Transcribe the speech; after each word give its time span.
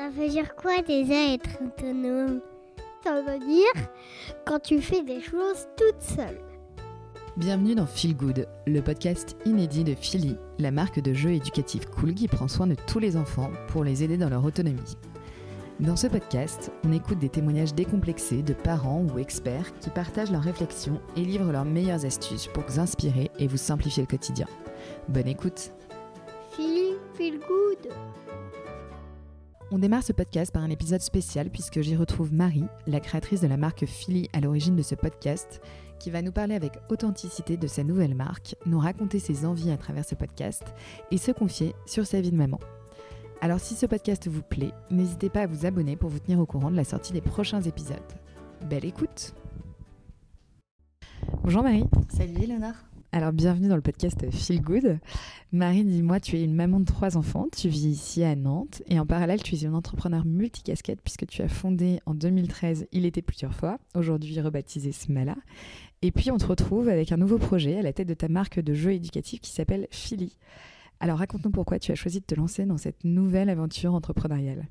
Ça 0.00 0.08
veut 0.08 0.30
dire 0.30 0.56
quoi 0.56 0.80
déjà 0.80 1.34
être 1.34 1.50
autonome? 1.62 2.40
Ça 3.04 3.20
veut 3.20 3.38
dire 3.38 3.90
quand 4.46 4.58
tu 4.58 4.80
fais 4.80 5.02
des 5.02 5.20
choses 5.20 5.68
toute 5.76 6.00
seule. 6.00 6.40
Bienvenue 7.36 7.74
dans 7.74 7.84
Feel 7.84 8.16
Good, 8.16 8.48
le 8.66 8.80
podcast 8.80 9.36
inédit 9.44 9.84
de 9.84 9.94
Philly, 9.94 10.38
la 10.58 10.70
marque 10.70 11.00
de 11.00 11.12
jeux 11.12 11.32
éducatifs 11.32 11.84
cool 11.84 12.14
qui 12.14 12.28
prend 12.28 12.48
soin 12.48 12.66
de 12.66 12.76
tous 12.86 12.98
les 12.98 13.18
enfants 13.18 13.50
pour 13.68 13.84
les 13.84 14.02
aider 14.02 14.16
dans 14.16 14.30
leur 14.30 14.42
autonomie. 14.42 14.96
Dans 15.80 15.96
ce 15.96 16.06
podcast, 16.06 16.72
on 16.86 16.92
écoute 16.92 17.18
des 17.18 17.28
témoignages 17.28 17.74
décomplexés 17.74 18.42
de 18.42 18.54
parents 18.54 19.04
ou 19.12 19.18
experts 19.18 19.70
qui 19.80 19.90
partagent 19.90 20.32
leurs 20.32 20.44
réflexions 20.44 20.98
et 21.14 21.26
livrent 21.26 21.52
leurs 21.52 21.66
meilleures 21.66 22.06
astuces 22.06 22.46
pour 22.46 22.62
vous 22.66 22.80
inspirer 22.80 23.30
et 23.38 23.46
vous 23.46 23.58
simplifier 23.58 24.04
le 24.04 24.08
quotidien. 24.08 24.46
Bonne 25.10 25.28
écoute 25.28 25.72
Philly, 26.52 26.94
feel 27.18 27.38
good 27.38 27.92
On 29.72 29.78
démarre 29.78 30.02
ce 30.02 30.12
podcast 30.12 30.52
par 30.52 30.64
un 30.64 30.70
épisode 30.70 31.00
spécial 31.00 31.48
puisque 31.48 31.80
j'y 31.80 31.94
retrouve 31.94 32.34
Marie, 32.34 32.64
la 32.88 32.98
créatrice 32.98 33.40
de 33.40 33.46
la 33.46 33.56
marque 33.56 33.86
Philly 33.86 34.28
à 34.32 34.40
l'origine 34.40 34.74
de 34.74 34.82
ce 34.82 34.96
podcast, 34.96 35.60
qui 36.00 36.10
va 36.10 36.22
nous 36.22 36.32
parler 36.32 36.56
avec 36.56 36.72
authenticité 36.88 37.56
de 37.56 37.68
sa 37.68 37.84
nouvelle 37.84 38.16
marque, 38.16 38.56
nous 38.66 38.80
raconter 38.80 39.20
ses 39.20 39.44
envies 39.44 39.70
à 39.70 39.76
travers 39.76 40.04
ce 40.04 40.16
podcast 40.16 40.64
et 41.12 41.18
se 41.18 41.30
confier 41.30 41.72
sur 41.86 42.04
sa 42.04 42.20
vie 42.20 42.32
de 42.32 42.36
maman. 42.36 42.58
Alors 43.40 43.60
si 43.60 43.76
ce 43.76 43.86
podcast 43.86 44.26
vous 44.26 44.42
plaît, 44.42 44.72
n'hésitez 44.90 45.30
pas 45.30 45.42
à 45.42 45.46
vous 45.46 45.64
abonner 45.64 45.94
pour 45.94 46.10
vous 46.10 46.18
tenir 46.18 46.40
au 46.40 46.46
courant 46.46 46.72
de 46.72 46.76
la 46.76 46.84
sortie 46.84 47.12
des 47.12 47.20
prochains 47.20 47.62
épisodes. 47.62 47.96
Belle 48.68 48.84
écoute 48.84 49.34
Bonjour 51.44 51.62
Marie 51.62 51.84
Salut 52.08 52.34
Léonard 52.34 52.89
alors 53.12 53.32
bienvenue 53.32 53.66
dans 53.66 53.74
le 53.76 53.82
podcast 53.82 54.30
Feel 54.30 54.62
Good. 54.62 54.98
Marie, 55.50 55.84
dis-moi, 55.84 56.20
tu 56.20 56.36
es 56.36 56.44
une 56.44 56.54
maman 56.54 56.78
de 56.78 56.84
trois 56.84 57.16
enfants, 57.16 57.48
tu 57.50 57.68
vis 57.68 57.86
ici 57.86 58.22
à 58.22 58.36
Nantes 58.36 58.82
et 58.86 59.00
en 59.00 59.06
parallèle 59.06 59.42
tu 59.42 59.56
es 59.56 59.62
une 59.62 59.74
entrepreneur 59.74 60.24
multicasquette 60.24 61.00
puisque 61.02 61.26
tu 61.26 61.42
as 61.42 61.48
fondé 61.48 61.98
en 62.06 62.14
2013 62.14 62.86
Il 62.92 63.04
était 63.06 63.20
plusieurs 63.20 63.52
fois, 63.52 63.78
aujourd'hui 63.96 64.40
rebaptisé 64.40 64.92
Smala. 64.92 65.34
Et 66.02 66.12
puis 66.12 66.30
on 66.30 66.38
te 66.38 66.46
retrouve 66.46 66.88
avec 66.88 67.10
un 67.10 67.16
nouveau 67.16 67.38
projet 67.38 67.78
à 67.78 67.82
la 67.82 67.92
tête 67.92 68.06
de 68.06 68.14
ta 68.14 68.28
marque 68.28 68.60
de 68.60 68.74
jeux 68.74 68.92
éducatifs 68.92 69.40
qui 69.40 69.50
s'appelle 69.50 69.88
Philly. 69.90 70.36
Alors 71.00 71.18
raconte-nous 71.18 71.50
pourquoi 71.50 71.80
tu 71.80 71.90
as 71.90 71.96
choisi 71.96 72.20
de 72.20 72.26
te 72.26 72.36
lancer 72.36 72.64
dans 72.64 72.78
cette 72.78 73.02
nouvelle 73.02 73.50
aventure 73.50 73.92
entrepreneuriale. 73.92 74.68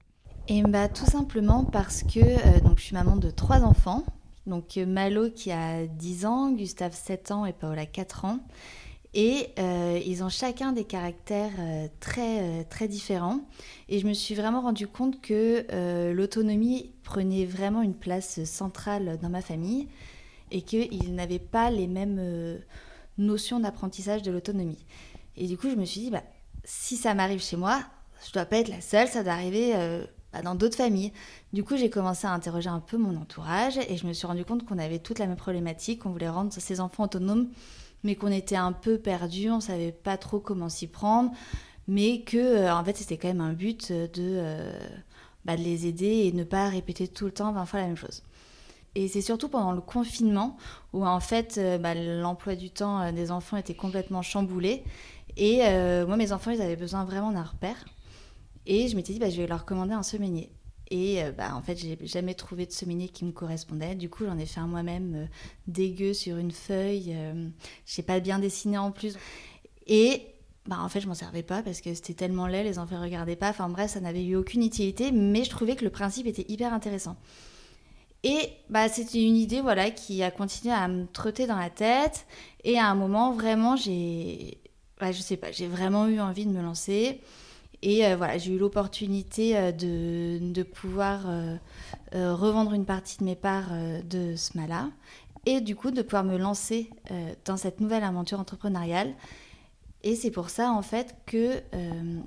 Et 0.48 0.64
bah 0.64 0.88
tout 0.88 1.06
simplement 1.06 1.66
parce 1.66 2.04
que 2.04 2.20
euh, 2.20 2.76
je 2.78 2.82
suis 2.82 2.96
maman 2.96 3.18
de 3.18 3.30
trois 3.30 3.62
enfants, 3.64 4.04
donc 4.50 4.78
euh, 4.78 4.86
Malo 4.86 5.30
qui 5.30 5.52
a 5.52 5.86
10 5.88 6.26
ans, 6.26 6.52
Gustave 6.52 6.94
7 6.94 7.32
ans 7.32 7.46
et 7.46 7.54
Paola 7.54 7.86
4 7.86 8.26
ans. 8.26 8.40
Et 9.14 9.48
euh, 9.58 10.00
ils 10.06 10.24
ont 10.24 10.30
chacun 10.30 10.72
des 10.72 10.84
caractères 10.84 11.54
euh, 11.60 11.88
très, 12.00 12.64
très 12.66 12.88
différents. 12.88 13.42
Et 13.88 14.00
je 14.00 14.08
me 14.08 14.14
suis 14.14 14.36
vraiment 14.36 14.62
rendu 14.62 14.88
compte 14.88 15.22
que 15.22 16.12
l'autonomie 16.12 16.92
prenait 17.04 17.46
vraiment 17.46 17.82
une 17.82 17.96
place 17.96 18.44
centrale 18.44 19.18
dans 19.22 19.30
ma 19.30 19.42
famille 19.42 19.88
et 20.52 20.62
qu'ils 20.62 21.16
n'avaient 21.16 21.40
pas 21.40 21.72
les 21.72 21.88
mêmes 21.88 22.60
notions 23.18 23.60
d'apprentissage 23.60 24.22
de 24.22 24.32
l'autonomie. 24.32 24.86
Et 25.38 25.48
du 25.48 25.58
coup, 25.58 25.70
je 25.70 25.76
me 25.76 25.86
suis 25.86 26.02
dit, 26.02 26.12
bah, 26.12 26.24
si 26.64 26.96
ça 26.96 27.16
m'arrive 27.16 27.42
chez 27.42 27.56
moi, 27.56 27.82
je 28.28 28.32
dois 28.32 28.46
pas 28.46 28.58
être 28.58 28.68
la 28.68 28.82
seule, 28.82 29.08
ça 29.08 29.24
doit 29.24 29.34
arriver 29.34 29.74
dans 30.44 30.56
d'autres 30.56 30.78
familles. 30.78 31.12
Du 31.54 31.64
coup, 31.64 31.76
j'ai 31.78 31.90
commencé 31.90 32.28
à 32.28 32.32
interroger 32.32 32.70
un 32.70 32.80
peu 32.80 32.98
mon 32.98 33.16
entourage 33.16 33.78
et 33.78 33.98
je 33.98 34.06
me 34.06 34.14
suis 34.14 34.28
rendu 34.28 34.46
compte 34.46 34.66
qu'on 34.66 34.78
avait 34.78 35.00
toute 35.00 35.20
la 35.20 35.28
même 35.28 35.38
problématique, 35.38 36.04
qu'on 36.04 36.12
voulait 36.12 36.30
rendre 36.30 36.54
ses 36.54 36.80
enfants 36.80 37.06
autonomes, 37.06 37.50
mais 38.04 38.16
qu'on 38.16 38.32
était 38.32 38.56
un 38.56 38.72
peu 38.72 38.98
perdus, 38.98 39.50
on 39.50 39.60
savait 39.60 39.92
pas 39.92 40.18
trop 40.18 40.40
comment 40.40 40.70
s'y 40.70 40.88
prendre, 40.88 41.32
mais 41.88 42.22
que 42.22 42.38
euh, 42.38 42.74
en 42.74 42.84
fait 42.84 42.96
c'était 42.98 43.18
quand 43.18 43.28
même 43.28 43.42
un 43.42 43.54
but 43.54 43.92
de, 43.92 44.08
euh, 44.20 44.72
bah, 45.46 45.58
de 45.58 45.62
les 45.62 45.88
aider 45.88 46.26
et 46.28 46.32
ne 46.32 46.44
pas 46.44 46.70
répéter 46.70 47.08
tout 47.08 47.26
le 47.26 47.32
temps 47.32 47.52
20 47.52 47.66
fois 47.66 47.80
la 47.80 47.88
même 47.88 47.98
chose. 47.98 48.24
Et 48.96 49.08
c'est 49.08 49.22
surtout 49.22 49.50
pendant 49.50 49.72
le 49.72 49.82
confinement 49.82 50.58
où 50.94 51.06
en 51.06 51.20
fait 51.20 51.58
euh, 51.58 51.78
bah, 51.78 51.94
l'emploi 51.96 52.56
du 52.56 52.70
temps 52.70 53.12
des 53.12 53.32
enfants 53.32 53.58
était 53.58 53.76
complètement 53.76 54.22
chamboulé. 54.22 54.84
Et 55.38 55.60
moi, 56.06 56.18
mes 56.18 56.34
enfants, 56.34 56.52
ils 56.52 56.62
avaient 56.62 56.76
besoin 56.76 57.06
vraiment 57.06 57.32
d'un 57.32 57.44
repère. 57.44 57.78
Et 58.70 58.88
je 58.88 58.96
m'étais 58.96 59.14
dit, 59.14 59.20
bah, 59.20 59.32
je 59.32 59.42
vais 59.42 59.48
leur 59.48 59.66
commander 59.66 59.94
un 59.94 60.04
semainier. 60.04 60.52
Et 60.92 61.24
euh, 61.24 61.32
bah, 61.32 61.56
en 61.56 61.62
fait, 61.64 61.76
j'ai 61.76 61.98
jamais 62.04 62.36
trouvé 62.36 62.68
de 62.68 62.72
semainier 62.72 63.10
qui 63.10 63.26
me 63.26 63.32
correspondait. 63.32 63.96
Du 63.96 64.12
coup, 64.12 64.26
j'en 64.26 64.38
ai 64.38 64.46
fait 64.46 64.60
un 64.60 64.68
moi-même 64.68 65.16
euh, 65.16 65.26
dégueu 65.68 66.14
sur 66.14 66.38
une 66.38 66.52
feuille. 66.52 67.16
Euh, 67.16 67.50
je 67.88 67.92
sais 67.92 68.04
pas 68.04 68.20
bien 68.20 68.38
dessiné 68.38 68.78
en 68.78 68.92
plus. 68.92 69.18
Et 69.88 70.22
bah, 70.68 70.78
en 70.82 70.88
fait, 70.88 71.02
je 71.02 71.08
m'en 71.08 71.16
servais 71.16 71.42
pas 71.42 71.64
parce 71.64 71.82
que 71.82 71.96
c'était 71.96 72.14
tellement 72.14 72.46
laid, 72.46 72.64
les 72.64 72.78
enfants 72.78 73.02
regardaient 73.02 73.36
pas. 73.36 73.50
Enfin 73.50 73.70
bref, 73.70 73.90
ça 73.90 74.02
n'avait 74.02 74.24
eu 74.24 74.36
aucune 74.36 74.62
utilité, 74.62 75.12
mais 75.12 75.44
je 75.44 75.50
trouvais 75.50 75.76
que 75.76 75.84
le 75.84 75.90
principe 75.90 76.28
était 76.28 76.46
hyper 76.48 76.72
intéressant. 76.72 77.18
Et 78.24 78.50
bah, 78.70 78.88
c'était 78.88 79.24
une 79.24 79.36
idée 79.36 79.62
voilà, 79.62 79.90
qui 79.90 80.22
a 80.22 80.30
continué 80.30 80.76
à 80.76 80.88
me 80.88 81.08
trotter 81.08 81.48
dans 81.48 81.58
la 81.58 81.72
tête. 81.72 82.28
Et 82.64 82.78
à 82.78 82.86
un 82.86 82.96
moment, 82.96 83.34
vraiment, 83.34 83.76
j'ai. 83.76 84.60
je 85.02 85.12
sais 85.14 85.38
pas, 85.38 85.52
j'ai 85.52 85.68
vraiment 85.68 86.08
eu 86.08 86.20
envie 86.20 86.46
de 86.46 86.52
me 86.52 86.62
lancer. 86.62 87.20
Et 87.82 88.06
euh, 88.06 88.16
voilà, 88.16 88.38
j'ai 88.38 88.54
eu 88.54 88.58
l'opportunité 88.58 89.58
euh, 89.58 89.72
de, 89.72 90.52
de, 90.52 90.64
pouvoir 90.64 91.22
euh, 91.28 91.56
revendre 92.14 92.74
une 92.74 92.86
partie 92.86 93.18
de 93.18 93.24
mes 93.24 93.36
parts 93.36 93.72
de 94.04 94.36
Smala 94.36 94.90
et 95.46 95.62
du 95.62 95.76
coup 95.76 95.92
de 95.92 96.02
pouvoir 96.02 96.26
me 96.26 96.38
lancer 96.38 96.90
dans 97.46 97.56
cette 97.56 97.80
nouvelle 97.80 98.04
aventure 98.04 98.40
entrepreneuriale. 98.40 99.14
Et 100.04 100.16
c'est 100.16 100.32
pour 100.32 100.50
ça 100.50 100.72
en 100.72 100.82
fait 100.82 101.16
que 101.26 101.62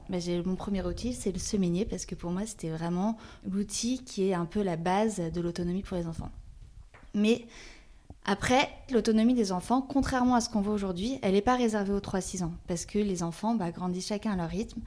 bah, 0.08 0.18
j'ai 0.18 0.42
mon 0.42 0.56
premier 0.56 0.84
outil, 0.84 1.12
c'est 1.12 1.32
le 1.32 1.38
semainier, 1.38 1.84
parce 1.84 2.06
que 2.06 2.14
pour 2.14 2.30
moi 2.30 2.46
c'était 2.46 2.70
vraiment 2.70 3.18
l'outil 3.48 4.02
qui 4.04 4.28
est 4.28 4.34
un 4.34 4.46
peu 4.46 4.62
la 4.62 4.76
base 4.76 5.20
de 5.20 5.40
l'autonomie 5.40 5.82
pour 5.82 5.96
les 5.96 6.06
enfants. 6.06 6.30
Mais 7.14 7.44
après, 8.24 8.70
l'autonomie 8.92 9.34
des 9.34 9.50
enfants, 9.50 9.82
contrairement 9.82 10.36
à 10.36 10.40
ce 10.40 10.48
qu'on 10.48 10.60
voit 10.60 10.74
aujourd'hui, 10.74 11.18
elle 11.22 11.32
n'est 11.32 11.42
pas 11.42 11.56
réservée 11.56 11.92
aux 11.92 12.00
3-6 12.00 12.44
ans, 12.44 12.52
parce 12.68 12.86
que 12.86 12.98
les 12.98 13.24
enfants 13.24 13.56
bah, 13.56 13.72
grandissent 13.72 14.06
chacun 14.08 14.32
à 14.32 14.36
leur 14.36 14.48
rythme 14.48 14.80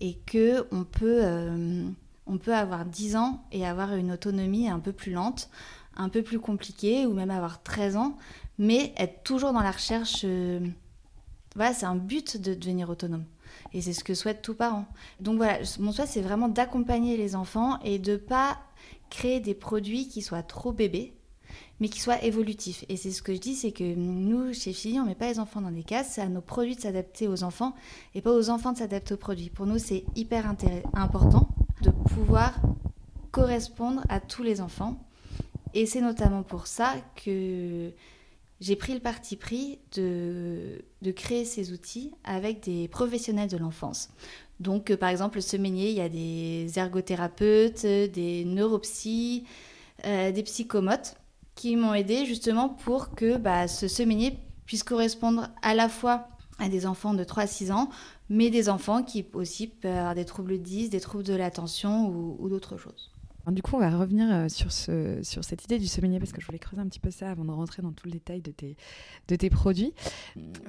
et 0.00 0.14
que 0.26 0.66
on 0.72 0.84
peut, 0.84 1.20
euh, 1.22 1.84
on 2.26 2.38
peut 2.38 2.54
avoir 2.54 2.84
10 2.84 3.16
ans 3.16 3.44
et 3.52 3.66
avoir 3.66 3.94
une 3.94 4.12
autonomie 4.12 4.68
un 4.68 4.80
peu 4.80 4.92
plus 4.92 5.12
lente, 5.12 5.48
un 5.96 6.08
peu 6.08 6.22
plus 6.22 6.38
compliquée, 6.38 7.06
ou 7.06 7.14
même 7.14 7.30
avoir 7.30 7.62
13 7.62 7.96
ans, 7.96 8.16
mais 8.58 8.92
être 8.96 9.22
toujours 9.22 9.52
dans 9.52 9.60
la 9.60 9.70
recherche. 9.70 10.22
Euh, 10.24 10.60
voilà, 11.54 11.72
c'est 11.72 11.86
un 11.86 11.96
but 11.96 12.36
de 12.40 12.54
devenir 12.54 12.90
autonome. 12.90 13.24
Et 13.72 13.80
c'est 13.80 13.92
ce 13.92 14.04
que 14.04 14.14
souhaitent 14.14 14.42
tous 14.42 14.54
parents. 14.54 14.86
Donc 15.20 15.36
voilà, 15.36 15.58
mon 15.78 15.92
souhait, 15.92 16.06
c'est 16.06 16.20
vraiment 16.20 16.48
d'accompagner 16.48 17.16
les 17.16 17.36
enfants 17.36 17.78
et 17.80 17.98
de 17.98 18.16
pas 18.16 18.58
créer 19.10 19.40
des 19.40 19.54
produits 19.54 20.08
qui 20.08 20.22
soient 20.22 20.42
trop 20.42 20.72
bébés, 20.72 21.14
mais 21.80 21.88
qui 21.88 22.00
soit 22.00 22.22
évolutif. 22.22 22.84
Et 22.88 22.96
c'est 22.96 23.10
ce 23.10 23.22
que 23.22 23.34
je 23.34 23.40
dis, 23.40 23.54
c'est 23.54 23.72
que 23.72 23.94
nous, 23.94 24.52
chez 24.52 24.72
Philly, 24.72 24.98
on 25.00 25.02
ne 25.02 25.08
met 25.08 25.14
pas 25.14 25.28
les 25.28 25.38
enfants 25.38 25.60
dans 25.60 25.70
des 25.70 25.82
cases, 25.82 26.12
c'est 26.12 26.20
à 26.20 26.28
nos 26.28 26.40
produits 26.40 26.76
de 26.76 26.80
s'adapter 26.80 27.28
aux 27.28 27.42
enfants 27.42 27.74
et 28.14 28.20
pas 28.20 28.32
aux 28.32 28.50
enfants 28.50 28.72
de 28.72 28.78
s'adapter 28.78 29.14
aux 29.14 29.18
produits. 29.18 29.50
Pour 29.50 29.66
nous, 29.66 29.78
c'est 29.78 30.04
hyper 30.14 30.52
important 30.94 31.48
de 31.82 31.90
pouvoir 31.90 32.54
correspondre 33.32 34.04
à 34.08 34.20
tous 34.20 34.42
les 34.42 34.60
enfants. 34.60 34.96
Et 35.74 35.86
c'est 35.86 36.00
notamment 36.00 36.44
pour 36.44 36.68
ça 36.68 36.94
que 37.16 37.90
j'ai 38.60 38.76
pris 38.76 38.94
le 38.94 39.00
parti 39.00 39.36
pris 39.36 39.80
de, 39.96 40.84
créer 41.16 41.44
ces 41.44 41.72
outils 41.72 42.12
avec 42.22 42.62
des 42.62 42.86
professionnels 42.88 43.50
de 43.50 43.56
l'enfance. 43.56 44.10
Donc, 44.60 44.90
euh, 44.90 44.96
par 44.96 45.08
exemple, 45.08 45.38
le 45.38 45.42
semainier, 45.42 45.90
il 45.90 45.96
y 45.96 46.00
a 46.00 46.08
des 46.08 46.78
ergothérapeutes, 46.78 47.84
des 47.84 48.44
neuropsies, 48.44 49.44
euh, 50.06 50.30
des 50.30 50.42
psychomotes 50.44 51.16
qui 51.54 51.76
m'ont 51.76 51.94
aidé 51.94 52.26
justement 52.26 52.68
pour 52.68 53.10
que 53.14 53.36
bah, 53.36 53.68
ce 53.68 53.88
semainier 53.88 54.38
puisse 54.66 54.82
correspondre 54.82 55.48
à 55.62 55.74
la 55.74 55.88
fois 55.88 56.28
à 56.58 56.68
des 56.68 56.86
enfants 56.86 57.14
de 57.14 57.24
3 57.24 57.44
à 57.44 57.46
6 57.46 57.72
ans, 57.72 57.90
mais 58.28 58.50
des 58.50 58.68
enfants 58.68 59.02
qui 59.02 59.26
aussi 59.32 59.66
peuvent 59.66 59.96
avoir 59.96 60.14
des 60.14 60.24
troubles 60.24 60.58
10, 60.58 60.90
des 60.90 61.00
troubles 61.00 61.24
de 61.24 61.34
l'attention 61.34 62.08
ou 62.08 62.48
d'autres 62.48 62.76
choses. 62.76 63.13
Du 63.50 63.60
coup, 63.60 63.76
on 63.76 63.78
va 63.78 63.90
revenir 63.90 64.26
euh, 64.32 64.48
sur, 64.48 64.72
ce, 64.72 65.18
sur 65.22 65.44
cette 65.44 65.64
idée 65.64 65.78
du 65.78 65.86
semainier 65.86 66.18
parce 66.18 66.32
que 66.32 66.40
je 66.40 66.46
voulais 66.46 66.58
creuser 66.58 66.80
un 66.80 66.86
petit 66.86 67.00
peu 67.00 67.10
ça 67.10 67.30
avant 67.30 67.44
de 67.44 67.50
rentrer 67.50 67.82
dans 67.82 67.92
tout 67.92 68.06
le 68.06 68.12
détail 68.12 68.40
de 68.40 68.52
tes, 69.36 69.50
produits. 69.50 69.92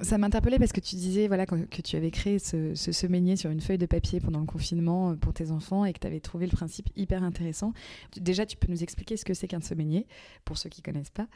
Ça 0.02 0.18
m'interpellait 0.18 0.58
parce 0.58 0.72
que 0.72 0.80
tu 0.80 0.96
disais 0.96 1.26
voilà, 1.26 1.46
que 1.46 1.82
tu 1.82 1.96
avais 1.96 2.10
créé 2.10 2.38
ce, 2.38 2.74
ce 2.74 2.92
sur 2.92 3.50
une 3.50 3.60
feuille 3.60 3.78
de 3.78 3.86
papier 3.86 4.20
pendant 4.20 4.40
le 4.40 4.46
confinement 4.46 5.10
euh, 5.10 5.14
pour 5.14 5.32
tes 5.32 5.50
enfants 5.50 5.84
et 5.84 5.92
que 5.92 6.00
tu 6.00 6.06
avais 6.06 6.20
trouvé 6.20 6.46
le 6.46 6.52
principe 6.52 6.90
hyper 6.96 7.22
intéressant. 7.22 7.72
Déjà, 8.16 8.44
tu 8.44 8.56
peux 8.56 8.70
nous 8.70 8.82
expliquer 8.82 9.16
ce 9.16 9.24
que 9.24 9.32
c'est 9.32 9.48
qu'un 9.48 9.60
semainier 9.60 10.06
pour 10.44 10.58
ceux 10.58 10.68
qui 10.68 10.82
ne 10.82 10.92
connaissent 10.92 11.10
pas 11.10 11.26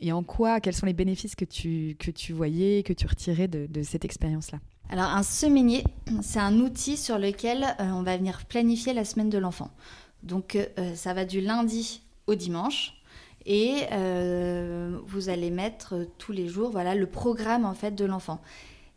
et 0.00 0.12
en 0.12 0.22
quoi, 0.22 0.60
quels 0.60 0.74
sont 0.74 0.86
les 0.86 0.92
bénéfices 0.92 1.34
que 1.34 1.44
tu, 1.44 1.96
voyais, 2.32 2.82
que 2.82 2.92
tu 2.92 3.06
retirais 3.06 3.48
de, 3.48 3.66
de 3.66 3.82
cette 3.82 4.04
expérience-là? 4.04 4.60
Alors 4.90 5.10
un 5.10 5.22
semainier, 5.22 5.84
c'est 6.20 6.40
un 6.40 6.58
outil 6.58 6.96
sur 6.96 7.16
lequel 7.16 7.62
euh, 7.78 7.90
on 7.92 8.02
va 8.02 8.16
venir 8.16 8.44
planifier 8.46 8.92
la 8.92 9.04
semaine 9.04 9.30
de 9.30 9.38
l'enfant. 9.38 9.70
Donc 10.22 10.56
euh, 10.56 10.94
ça 10.94 11.14
va 11.14 11.24
du 11.24 11.40
lundi 11.40 12.02
au 12.26 12.34
dimanche. 12.34 12.94
Et 13.46 13.84
euh, 13.92 14.98
vous 15.06 15.30
allez 15.30 15.50
mettre 15.50 16.06
tous 16.18 16.32
les 16.32 16.46
jours 16.46 16.70
voilà, 16.70 16.94
le 16.94 17.06
programme 17.06 17.64
en 17.64 17.74
fait 17.74 17.92
de 17.92 18.04
l'enfant. 18.04 18.40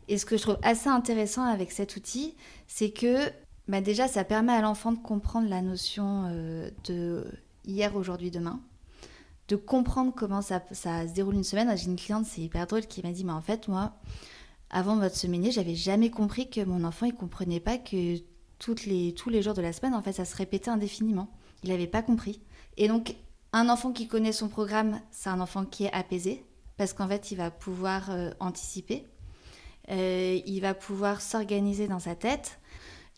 Et 0.08 0.18
ce 0.18 0.26
que 0.26 0.36
je 0.36 0.42
trouve 0.42 0.58
assez 0.62 0.88
intéressant 0.88 1.44
avec 1.44 1.72
cet 1.72 1.96
outil, 1.96 2.34
c'est 2.66 2.90
que 2.90 3.30
bah 3.66 3.80
déjà, 3.80 4.08
ça 4.08 4.24
permet 4.24 4.52
à 4.52 4.60
l'enfant 4.60 4.92
de 4.92 4.98
comprendre 4.98 5.48
la 5.48 5.62
notion 5.62 6.24
euh, 6.26 6.70
de 6.84 7.24
hier, 7.64 7.96
aujourd'hui, 7.96 8.30
demain. 8.30 8.60
De 9.48 9.56
comprendre 9.56 10.12
comment 10.14 10.42
ça, 10.42 10.62
ça 10.70 11.08
se 11.08 11.14
déroule 11.14 11.34
une 11.34 11.44
semaine. 11.44 11.74
J'ai 11.76 11.86
une 11.86 11.96
cliente, 11.96 12.26
c'est 12.26 12.42
hyper 12.42 12.66
drôle, 12.66 12.86
qui 12.86 13.02
m'a 13.02 13.12
dit 13.12 13.24
Mais 13.24 13.32
en 13.32 13.40
fait, 13.40 13.68
moi, 13.68 13.94
avant 14.70 14.96
votre 14.96 15.16
semaine, 15.16 15.50
j'avais 15.50 15.74
jamais 15.74 16.10
compris 16.10 16.50
que 16.50 16.62
mon 16.62 16.84
enfant, 16.84 17.06
il 17.06 17.14
comprenait 17.14 17.60
pas 17.60 17.78
que 17.78 18.18
les, 18.86 19.12
tous 19.14 19.28
les 19.28 19.42
jours 19.42 19.54
de 19.54 19.62
la 19.62 19.72
semaine, 19.72 19.94
en 19.94 20.02
fait, 20.02 20.12
ça 20.12 20.24
se 20.24 20.36
répétait 20.36 20.70
indéfiniment. 20.70 21.28
Il 21.62 21.70
n'avait 21.70 21.86
pas 21.86 22.02
compris. 22.02 22.40
Et 22.76 22.88
donc, 22.88 23.14
un 23.52 23.68
enfant 23.68 23.92
qui 23.92 24.08
connaît 24.08 24.32
son 24.32 24.48
programme, 24.48 25.00
c'est 25.10 25.28
un 25.28 25.40
enfant 25.40 25.64
qui 25.64 25.84
est 25.84 25.92
apaisé, 25.92 26.44
parce 26.76 26.92
qu'en 26.92 27.06
fait, 27.06 27.30
il 27.30 27.36
va 27.36 27.50
pouvoir 27.50 28.10
euh, 28.10 28.30
anticiper. 28.40 29.06
Euh, 29.90 30.40
il 30.46 30.60
va 30.60 30.74
pouvoir 30.74 31.20
s'organiser 31.20 31.86
dans 31.86 32.00
sa 32.00 32.14
tête. 32.14 32.58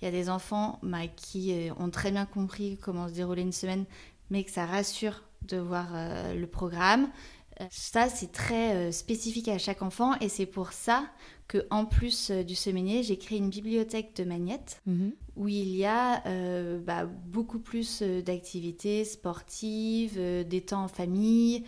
Il 0.01 0.05
y 0.05 0.09
a 0.09 0.11
des 0.11 0.29
enfants 0.29 0.79
bah, 0.83 1.07
qui 1.07 1.53
euh, 1.53 1.73
ont 1.79 1.91
très 1.91 2.11
bien 2.11 2.27
compris 2.27 2.77
comment 2.83 3.09
se 3.09 3.15
dérouler 3.15 3.43
une 3.43 3.53
semaine, 3.53 3.87
mais 4.31 4.45
que 4.45 4.51
ça 4.51 4.67
rassure 4.67 5.23
de 5.43 5.59
voir 5.59 5.89
le 6.35 6.47
programme. 6.47 7.09
Ça, 7.71 8.09
c'est 8.09 8.33
très 8.33 8.93
spécifique 8.93 9.49
à 9.49 9.59
chaque 9.59 9.83
enfant 9.83 10.15
et 10.21 10.29
c'est 10.29 10.47
pour 10.47 10.73
ça 10.73 11.07
que, 11.49 11.67
en 11.71 11.85
plus 11.87 12.31
du 12.31 12.55
semainier, 12.55 13.03
j'ai 13.03 13.17
créé 13.19 13.39
une 13.39 13.51
bibliothèque 13.51 14.15
de 14.17 14.25
magnettes 14.25 14.83
Mhm. 14.87 15.13
où 15.37 15.49
il 15.49 15.75
y 15.77 15.85
a 15.87 16.23
bah, 16.81 17.07
beaucoup 17.07 17.59
plus 17.59 18.03
d'activités 18.03 19.05
sportives, 19.05 20.19
des 20.19 20.61
temps 20.61 20.85
en 20.85 20.89
famille. 20.89 21.65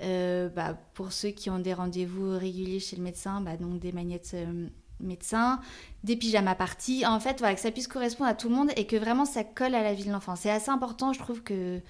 Euh, 0.00 0.48
bah, 0.48 0.76
pour 0.94 1.12
ceux 1.12 1.28
qui 1.30 1.48
ont 1.50 1.58
des 1.58 1.74
rendez-vous 1.74 2.36
réguliers 2.36 2.80
chez 2.80 2.96
le 2.96 3.02
médecin, 3.02 3.40
bah, 3.40 3.56
donc 3.56 3.78
des 3.78 3.92
magnettes 3.92 4.32
euh, 4.34 4.66
médecins, 5.00 5.60
des 6.02 6.16
pyjamas 6.16 6.54
parties. 6.56 7.06
En 7.06 7.20
fait, 7.20 7.38
voilà, 7.38 7.54
que 7.54 7.60
ça 7.60 7.70
puisse 7.70 7.88
correspondre 7.88 8.30
à 8.30 8.34
tout 8.34 8.48
le 8.48 8.54
monde 8.54 8.70
et 8.76 8.86
que 8.86 8.96
vraiment 8.96 9.24
ça 9.24 9.44
colle 9.44 9.74
à 9.74 9.82
la 9.82 9.94
vie 9.94 10.04
de 10.04 10.10
l'enfant. 10.10 10.34
C'est 10.34 10.50
assez 10.50 10.70
important, 10.70 11.12
je 11.12 11.20
trouve, 11.20 11.42
que 11.42 11.80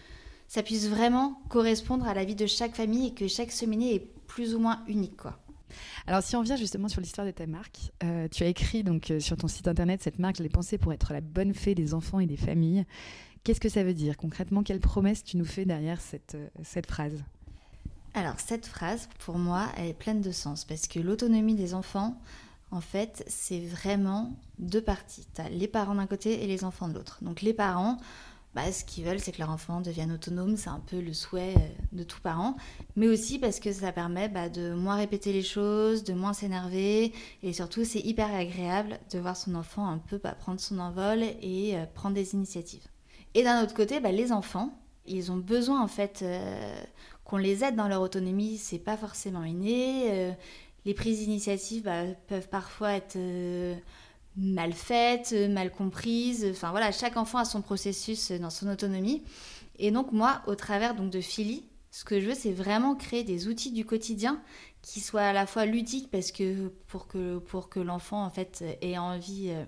ça 0.52 0.62
puisse 0.62 0.86
vraiment 0.86 1.40
correspondre 1.48 2.06
à 2.06 2.12
la 2.12 2.26
vie 2.26 2.34
de 2.34 2.44
chaque 2.44 2.74
famille 2.74 3.06
et 3.06 3.14
que 3.14 3.26
chaque 3.26 3.50
semainier 3.50 3.94
est 3.94 4.06
plus 4.26 4.54
ou 4.54 4.58
moins 4.58 4.82
unique. 4.86 5.16
Quoi. 5.16 5.38
Alors, 6.06 6.22
si 6.22 6.36
on 6.36 6.42
vient 6.42 6.56
justement 6.56 6.88
sur 6.88 7.00
l'histoire 7.00 7.26
de 7.26 7.30
ta 7.30 7.46
marque, 7.46 7.78
euh, 8.04 8.28
tu 8.28 8.42
as 8.42 8.48
écrit 8.48 8.84
donc 8.84 9.10
euh, 9.10 9.18
sur 9.18 9.38
ton 9.38 9.48
site 9.48 9.66
internet 9.66 10.02
cette 10.02 10.18
marque, 10.18 10.36
je 10.36 10.42
l'ai 10.42 10.50
pensée 10.50 10.76
pour 10.76 10.92
être 10.92 11.14
la 11.14 11.22
bonne 11.22 11.54
fée 11.54 11.74
des 11.74 11.94
enfants 11.94 12.20
et 12.20 12.26
des 12.26 12.36
familles. 12.36 12.84
Qu'est-ce 13.44 13.60
que 13.60 13.70
ça 13.70 13.82
veut 13.82 13.94
dire 13.94 14.18
concrètement? 14.18 14.62
Quelle 14.62 14.80
promesse 14.80 15.24
tu 15.24 15.38
nous 15.38 15.46
fais 15.46 15.64
derrière 15.64 16.02
cette, 16.02 16.34
euh, 16.34 16.48
cette 16.62 16.84
phrase? 16.86 17.24
Alors, 18.12 18.38
cette 18.38 18.66
phrase, 18.66 19.08
pour 19.20 19.38
moi, 19.38 19.68
elle 19.78 19.86
est 19.86 19.98
pleine 19.98 20.20
de 20.20 20.32
sens 20.32 20.66
parce 20.66 20.86
que 20.86 21.00
l'autonomie 21.00 21.54
des 21.54 21.72
enfants, 21.72 22.20
en 22.70 22.82
fait, 22.82 23.24
c'est 23.26 23.60
vraiment 23.60 24.36
deux 24.58 24.82
parties. 24.82 25.26
Tu 25.34 25.40
as 25.40 25.48
les 25.48 25.66
parents 25.66 25.94
d'un 25.94 26.06
côté 26.06 26.44
et 26.44 26.46
les 26.46 26.62
enfants 26.62 26.88
de 26.88 26.92
l'autre. 26.92 27.20
Donc, 27.22 27.40
les 27.40 27.54
parents, 27.54 27.96
bah, 28.54 28.70
ce 28.70 28.84
qu'ils 28.84 29.04
veulent, 29.04 29.18
c'est 29.18 29.32
que 29.32 29.38
leur 29.38 29.50
enfant 29.50 29.80
devienne 29.80 30.12
autonome. 30.12 30.56
C'est 30.56 30.68
un 30.68 30.82
peu 30.86 31.00
le 31.00 31.14
souhait 31.14 31.54
euh, 31.56 31.68
de 31.92 32.02
tout 32.02 32.20
parent. 32.20 32.56
Mais 32.96 33.08
aussi 33.08 33.38
parce 33.38 33.60
que 33.60 33.72
ça 33.72 33.92
permet 33.92 34.28
bah, 34.28 34.50
de 34.50 34.74
moins 34.74 34.96
répéter 34.96 35.32
les 35.32 35.42
choses, 35.42 36.04
de 36.04 36.12
moins 36.12 36.34
s'énerver. 36.34 37.14
Et 37.42 37.52
surtout, 37.54 37.84
c'est 37.84 38.00
hyper 38.00 38.32
agréable 38.34 38.98
de 39.10 39.18
voir 39.18 39.36
son 39.36 39.54
enfant 39.54 39.86
un 39.88 39.98
peu 39.98 40.18
bah, 40.18 40.34
prendre 40.38 40.60
son 40.60 40.78
envol 40.80 41.22
et 41.40 41.76
euh, 41.76 41.86
prendre 41.94 42.14
des 42.14 42.34
initiatives. 42.34 42.86
Et 43.34 43.42
d'un 43.42 43.62
autre 43.62 43.74
côté, 43.74 44.00
bah, 44.00 44.12
les 44.12 44.32
enfants, 44.32 44.78
ils 45.06 45.32
ont 45.32 45.38
besoin 45.38 45.82
en 45.82 45.88
fait 45.88 46.20
euh, 46.22 46.74
qu'on 47.24 47.38
les 47.38 47.64
aide 47.64 47.76
dans 47.76 47.88
leur 47.88 48.02
autonomie. 48.02 48.58
C'est 48.58 48.78
pas 48.78 48.98
forcément 48.98 49.44
inné. 49.44 50.34
Les 50.84 50.92
prises 50.92 51.20
d'initiative 51.20 51.84
bah, 51.84 52.04
peuvent 52.28 52.48
parfois 52.48 52.92
être 52.92 53.16
mal 54.36 54.72
faites, 54.72 55.32
euh, 55.32 55.48
mal 55.48 55.70
comprises. 55.70 56.46
Enfin 56.50 56.70
voilà, 56.70 56.92
chaque 56.92 57.16
enfant 57.16 57.38
a 57.38 57.44
son 57.44 57.62
processus 57.62 58.30
euh, 58.30 58.38
dans 58.38 58.50
son 58.50 58.68
autonomie. 58.68 59.22
Et 59.78 59.90
donc 59.90 60.12
moi, 60.12 60.42
au 60.46 60.54
travers 60.54 60.94
donc 60.94 61.10
de 61.10 61.20
Philly, 61.20 61.64
ce 61.90 62.04
que 62.04 62.20
je 62.20 62.28
veux, 62.28 62.34
c'est 62.34 62.52
vraiment 62.52 62.94
créer 62.94 63.22
des 63.24 63.48
outils 63.48 63.70
du 63.70 63.84
quotidien 63.84 64.40
qui 64.80 65.00
soient 65.00 65.22
à 65.22 65.32
la 65.32 65.46
fois 65.46 65.66
ludiques 65.66 66.10
parce 66.10 66.32
que 66.32 66.68
pour 66.88 67.06
que 67.06 67.38
pour 67.38 67.68
que 67.68 67.80
l'enfant 67.80 68.24
en 68.24 68.30
fait 68.30 68.64
ait 68.80 68.98
envie 68.98 69.50
euh, 69.50 69.64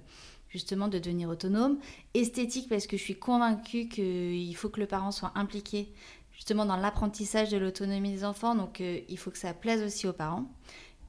justement 0.48 0.88
de 0.88 0.98
devenir 0.98 1.28
autonome, 1.28 1.78
esthétique 2.14 2.68
parce 2.68 2.86
que 2.86 2.96
je 2.96 3.02
suis 3.02 3.18
convaincue 3.18 3.88
qu'il 3.88 4.56
faut 4.56 4.68
que 4.68 4.80
le 4.80 4.86
parent 4.86 5.12
soit 5.12 5.32
impliqué 5.34 5.92
justement 6.32 6.66
dans 6.66 6.76
l'apprentissage 6.76 7.50
de 7.50 7.56
l'autonomie 7.56 8.10
des 8.10 8.24
enfants, 8.24 8.54
donc 8.54 8.80
euh, 8.80 9.00
il 9.08 9.18
faut 9.18 9.30
que 9.30 9.38
ça 9.38 9.54
plaise 9.54 9.82
aussi 9.82 10.06
aux 10.06 10.12
parents, 10.12 10.46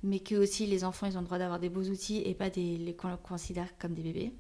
mais 0.05 0.19
que 0.19 0.35
aussi 0.35 0.65
les 0.67 0.83
enfants 0.85 1.07
ils 1.07 1.17
ont 1.17 1.21
le 1.21 1.25
droit 1.27 1.39
d'avoir 1.39 1.59
des 1.59 1.69
beaux 1.69 1.83
outils 1.83 2.21
et 2.25 2.33
pas 2.35 2.49
des 2.49 2.77
les 2.77 2.95
qu'on 2.95 3.15
considère 3.17 3.77
comme 3.79 3.93
des 3.93 4.03
bébés. 4.03 4.33